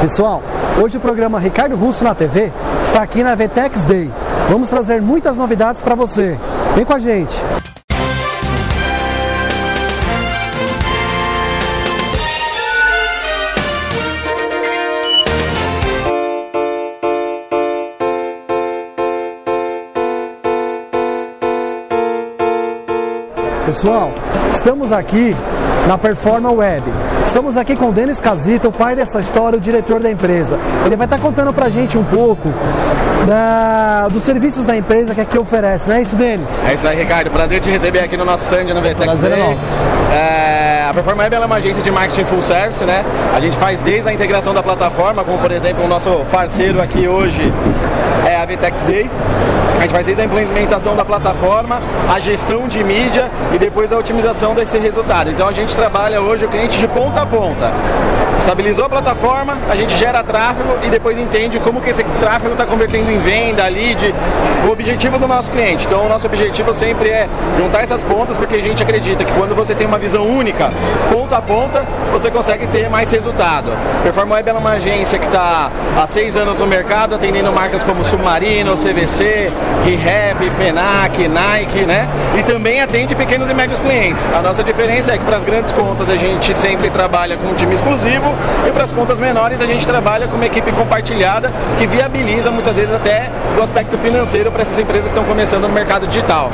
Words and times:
Pessoal, 0.00 0.42
hoje 0.82 0.96
o 0.96 1.00
programa 1.00 1.38
Ricardo 1.38 1.76
Russo 1.76 2.02
na 2.02 2.14
TV 2.14 2.50
está 2.82 3.02
aqui 3.02 3.22
na 3.22 3.34
VTEX 3.34 3.84
Day. 3.84 4.10
Vamos 4.48 4.70
trazer 4.70 5.02
muitas 5.02 5.36
novidades 5.36 5.82
para 5.82 5.94
você. 5.94 6.38
Vem 6.74 6.86
com 6.86 6.94
a 6.94 6.98
gente! 6.98 7.38
Pessoal, 23.66 24.10
estamos 24.50 24.92
aqui 24.92 25.36
na 25.86 25.98
Performa 25.98 26.50
Web. 26.50 26.90
Estamos 27.30 27.56
aqui 27.56 27.76
com 27.76 27.90
o 27.90 27.92
Denis 27.92 28.20
Casita, 28.20 28.66
o 28.66 28.72
pai 28.72 28.96
dessa 28.96 29.20
história, 29.20 29.56
o 29.56 29.60
diretor 29.60 30.00
da 30.00 30.10
empresa. 30.10 30.58
Ele 30.84 30.96
vai 30.96 31.06
estar 31.06 31.16
contando 31.20 31.52
pra 31.52 31.68
gente 31.68 31.96
um 31.96 32.02
pouco 32.02 32.52
da, 33.24 34.08
dos 34.08 34.24
serviços 34.24 34.64
da 34.64 34.76
empresa 34.76 35.14
que 35.14 35.20
aqui 35.20 35.38
oferece, 35.38 35.88
não 35.88 35.94
é 35.94 36.02
isso, 36.02 36.16
Denis? 36.16 36.48
É 36.68 36.74
isso 36.74 36.88
aí, 36.88 36.98
Ricardo. 36.98 37.30
Prazer 37.30 37.60
te 37.60 37.70
receber 37.70 38.00
aqui 38.00 38.16
no 38.16 38.24
nosso 38.24 38.42
stand 38.42 38.74
no 38.74 38.80
VTEX 38.80 39.04
Prazer 39.04 39.30
é 39.30 39.36
nosso. 39.36 39.64
É, 40.12 40.59
a 40.59 40.59
Performa 41.00 41.22
Web 41.22 41.34
é 41.34 41.38
uma 41.38 41.56
agência 41.56 41.82
de 41.82 41.90
marketing 41.90 42.26
full 42.26 42.42
service, 42.42 42.84
né? 42.84 43.02
A 43.34 43.40
gente 43.40 43.56
faz 43.56 43.80
desde 43.80 44.06
a 44.06 44.12
integração 44.12 44.52
da 44.52 44.62
plataforma, 44.62 45.24
como 45.24 45.38
por 45.38 45.50
exemplo 45.50 45.82
o 45.82 45.88
nosso 45.88 46.10
parceiro 46.30 46.78
aqui 46.78 47.08
hoje 47.08 47.50
é 48.26 48.36
a 48.36 48.44
VTEX 48.44 48.82
Day. 48.82 49.10
A 49.78 49.80
gente 49.80 49.92
faz 49.92 50.04
desde 50.04 50.20
a 50.20 50.26
implementação 50.26 50.94
da 50.94 51.02
plataforma, 51.02 51.80
a 52.06 52.18
gestão 52.18 52.68
de 52.68 52.84
mídia 52.84 53.30
e 53.50 53.56
depois 53.56 53.90
a 53.90 53.96
otimização 53.96 54.54
desse 54.54 54.76
resultado. 54.76 55.30
Então 55.30 55.48
a 55.48 55.54
gente 55.54 55.74
trabalha 55.74 56.20
hoje 56.20 56.44
o 56.44 56.48
cliente 56.50 56.78
de 56.78 56.86
ponta 56.86 57.22
a 57.22 57.26
ponta. 57.26 57.72
Estabilizou 58.38 58.86
a 58.86 58.88
plataforma, 58.88 59.56
a 59.70 59.76
gente 59.76 59.96
gera 59.96 60.22
tráfego 60.22 60.76
e 60.82 60.88
depois 60.88 61.18
entende 61.18 61.58
como 61.60 61.80
que 61.80 61.90
esse 61.90 62.02
tráfego 62.20 62.52
está 62.52 62.66
convertendo 62.66 63.10
em 63.10 63.18
venda, 63.18 63.66
lead, 63.68 64.14
o 64.66 64.72
objetivo 64.72 65.18
do 65.18 65.28
nosso 65.28 65.50
cliente. 65.50 65.86
Então 65.86 66.06
o 66.06 66.08
nosso 66.08 66.26
objetivo 66.26 66.74
sempre 66.74 67.10
é 67.10 67.28
juntar 67.56 67.84
essas 67.84 68.02
pontas 68.02 68.36
porque 68.36 68.56
a 68.56 68.60
gente 68.60 68.82
acredita 68.82 69.24
que 69.24 69.32
quando 69.32 69.54
você 69.54 69.74
tem 69.74 69.86
uma 69.86 69.98
visão 69.98 70.26
única, 70.26 70.72
ponta 71.12 71.36
a 71.36 71.42
ponta, 71.42 71.84
você 72.12 72.30
consegue 72.30 72.66
ter 72.68 72.88
mais 72.88 73.10
resultado. 73.10 73.70
Performa 74.02 74.34
Web 74.36 74.50
é 74.50 74.52
uma 74.52 74.70
agência 74.72 75.18
que 75.18 75.26
está 75.26 75.70
há 75.96 76.06
seis 76.06 76.36
anos 76.36 76.58
no 76.58 76.66
mercado, 76.66 77.14
atendendo 77.14 77.52
marcas 77.52 77.82
como 77.82 78.04
Submarino, 78.04 78.74
CVC, 78.76 79.50
ReHap, 79.84 80.50
FENAC, 80.56 81.28
Nike, 81.28 81.86
né? 81.86 82.08
E 82.38 82.42
também 82.42 82.80
atende 82.80 83.14
pequenos 83.14 83.48
e 83.48 83.54
médios 83.54 83.78
clientes. 83.80 84.24
A 84.34 84.42
nossa 84.42 84.62
diferença 84.62 85.12
é 85.12 85.18
que 85.18 85.24
para 85.24 85.36
as 85.36 85.44
grandes 85.44 85.72
contas 85.72 86.08
a 86.08 86.16
gente 86.16 86.54
sempre 86.54 86.90
trabalha 86.90 87.36
com 87.36 87.48
um 87.48 87.54
time 87.54 87.74
exclusivo 87.74 88.19
e 88.66 88.70
para 88.70 88.84
as 88.84 88.92
contas 88.92 89.18
menores 89.18 89.60
a 89.60 89.66
gente 89.66 89.86
trabalha 89.86 90.26
com 90.26 90.36
uma 90.36 90.46
equipe 90.46 90.70
compartilhada 90.72 91.50
que 91.78 91.86
viabiliza 91.86 92.50
muitas 92.50 92.76
vezes 92.76 92.94
até 92.94 93.30
o 93.58 93.62
aspecto 93.62 93.96
financeiro 93.98 94.50
para 94.50 94.62
essas 94.62 94.78
empresas 94.78 95.04
que 95.04 95.10
estão 95.10 95.24
começando 95.24 95.62
no 95.62 95.68
mercado 95.68 96.06
digital. 96.06 96.50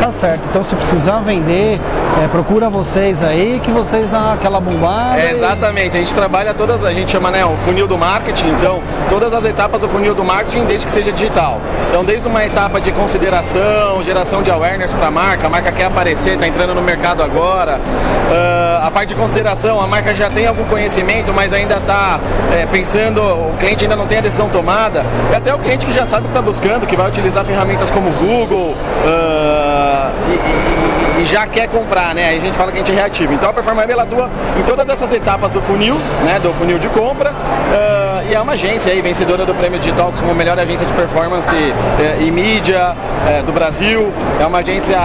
Tá 0.00 0.12
certo. 0.12 0.40
Então 0.48 0.62
se 0.62 0.74
precisar 0.76 1.20
vender, 1.20 1.78
é, 2.22 2.28
procura 2.28 2.68
vocês 2.68 3.22
aí 3.22 3.60
que 3.62 3.70
vocês 3.70 4.08
dão 4.08 4.32
aquela 4.32 4.60
bombada. 4.60 5.20
É, 5.20 5.32
exatamente, 5.32 5.96
a 5.96 6.00
gente 6.00 6.14
trabalha 6.14 6.54
todas, 6.54 6.84
a 6.84 6.92
gente 6.92 7.10
chama 7.10 7.30
né, 7.30 7.44
o 7.44 7.56
funil 7.64 7.86
do 7.86 7.98
marketing, 7.98 8.48
então 8.50 8.80
todas 9.08 9.32
as 9.32 9.44
etapas 9.44 9.80
do 9.80 9.88
funil 9.88 10.14
do 10.14 10.24
marketing 10.24 10.64
desde 10.64 10.86
que 10.86 10.92
seja 10.92 11.12
digital. 11.12 11.60
Então 11.88 12.04
desde 12.04 12.28
uma 12.28 12.44
etapa 12.44 12.80
de 12.80 12.92
consideração, 12.92 14.02
geração 14.04 14.42
de 14.42 14.50
awareness 14.50 14.92
para 14.92 15.08
a 15.08 15.10
marca, 15.10 15.46
a 15.46 15.50
marca 15.50 15.72
quer 15.72 15.86
aparecer, 15.86 16.34
está 16.34 16.46
entrando 16.46 16.74
no 16.74 16.82
mercado 16.82 17.22
agora. 17.22 17.80
Ah, 18.30 18.86
a 18.86 18.90
parte 18.90 19.10
de 19.10 19.14
consideração, 19.14 19.80
a 19.80 19.86
marca 19.86 20.14
já 20.14 20.30
tem 20.30 20.46
algum 20.46 20.64
conhecimento, 20.64 20.87
mas 21.34 21.52
ainda 21.52 21.74
está 21.76 22.18
pensando, 22.72 23.20
o 23.20 23.54
cliente 23.58 23.84
ainda 23.84 23.96
não 23.96 24.06
tem 24.06 24.18
a 24.18 24.20
decisão 24.20 24.48
tomada. 24.48 25.04
E 25.30 25.34
até 25.36 25.54
o 25.54 25.58
cliente 25.58 25.84
que 25.86 25.92
já 25.92 26.06
sabe 26.06 26.22
o 26.22 26.24
que 26.24 26.28
está 26.28 26.42
buscando, 26.42 26.86
que 26.86 26.96
vai 26.96 27.08
utilizar 27.08 27.44
ferramentas 27.44 27.90
como 27.90 28.10
Google 28.12 28.74
ah, 29.06 30.10
e- 30.28 31.18
e- 31.18 31.22
e 31.22 31.24
já 31.26 31.46
quer 31.46 31.68
comprar, 31.68 32.14
né? 32.14 32.28
Aí 32.30 32.38
a 32.38 32.40
gente 32.40 32.56
fala 32.56 32.70
que 32.72 32.78
a 32.78 32.80
gente 32.80 32.92
é 32.92 32.94
reativo. 32.94 33.32
Então 33.34 33.50
a 33.50 33.52
Performa 33.52 33.80
Web 33.80 33.92
ela 33.92 34.02
atua 34.04 34.30
em 34.58 34.62
todas 34.62 34.88
essas 34.88 35.12
etapas 35.12 35.50
do 35.52 35.60
funil, 35.62 35.96
né? 36.24 36.38
Do 36.42 36.52
funil 36.54 36.78
de 36.78 36.88
compra. 36.88 37.32
ah, 37.72 37.97
e 38.28 38.34
é 38.34 38.40
uma 38.40 38.52
agência 38.52 38.92
aí, 38.92 39.00
vencedora 39.00 39.46
do 39.46 39.54
prêmio 39.54 39.78
Digital 39.78 40.12
como 40.20 40.34
melhor 40.34 40.58
agência 40.58 40.86
de 40.86 40.92
performance 40.92 41.54
eh, 41.54 42.18
e 42.20 42.30
mídia 42.30 42.94
eh, 43.26 43.42
do 43.42 43.52
Brasil. 43.52 44.12
É 44.38 44.44
uma 44.44 44.58
agência 44.58 44.98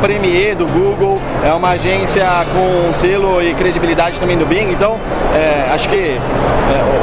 Premier 0.00 0.56
do 0.56 0.66
Google. 0.66 1.20
É 1.44 1.52
uma 1.52 1.70
agência 1.70 2.26
com 2.54 2.92
selo 2.94 3.42
e 3.42 3.54
credibilidade 3.54 4.18
também 4.18 4.38
do 4.38 4.46
Bing. 4.46 4.70
Então, 4.72 4.98
eh, 5.34 5.70
acho 5.74 5.88
que 5.88 6.18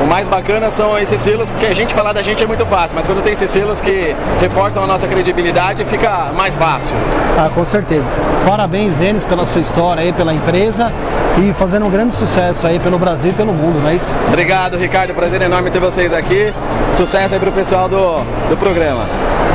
o 0.03 0.07
mais 0.07 0.27
bacana 0.27 0.71
são 0.71 0.97
esses 0.97 1.19
selos, 1.21 1.49
porque 1.49 1.65
a 1.65 1.73
gente 1.73 1.93
falar 1.93 2.13
da 2.13 2.21
gente 2.21 2.41
é 2.41 2.47
muito 2.47 2.65
fácil, 2.65 2.95
mas 2.95 3.05
quando 3.05 3.21
tem 3.21 3.33
esses 3.33 3.49
selos 3.49 3.81
que 3.81 4.15
reforçam 4.39 4.83
a 4.83 4.87
nossa 4.87 5.07
credibilidade, 5.07 5.83
fica 5.85 6.31
mais 6.35 6.55
fácil. 6.55 6.95
Ah, 7.37 7.49
com 7.53 7.65
certeza. 7.65 8.07
Parabéns, 8.47 8.95
Denis, 8.95 9.25
pela 9.25 9.45
sua 9.45 9.61
história 9.61 10.01
aí, 10.01 10.13
pela 10.13 10.33
empresa 10.33 10.91
e 11.37 11.53
fazendo 11.53 11.85
um 11.85 11.89
grande 11.89 12.15
sucesso 12.15 12.65
aí 12.65 12.79
pelo 12.79 12.97
Brasil 12.97 13.31
e 13.31 13.33
pelo 13.33 13.53
mundo, 13.53 13.79
não 13.81 13.89
é 13.89 13.95
isso? 13.95 14.11
Obrigado, 14.27 14.77
Ricardo. 14.77 15.13
Prazer 15.13 15.41
enorme 15.41 15.66
ter 15.71 15.79
vocês 15.79 16.13
aqui. 16.13 16.53
Sucesso 16.95 17.33
aí 17.33 17.39
pro 17.39 17.51
pessoal 17.51 17.87
do, 17.87 18.19
do 18.49 18.57
programa. 18.57 19.05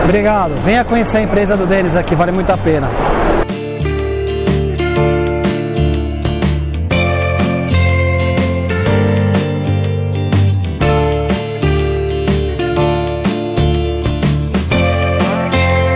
Obrigado. 0.05 0.55
Venha 0.65 0.85
conhecer 0.85 1.19
a 1.19 1.23
empresa 1.23 1.57
do 1.57 1.67
Denis 1.67 1.97
aqui, 1.97 2.15
vale 2.15 2.33
muito 2.33 2.51
a 2.51 2.57
pena. 2.57 2.89